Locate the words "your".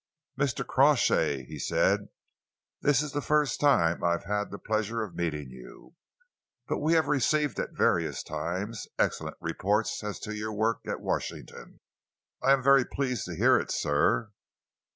10.35-10.53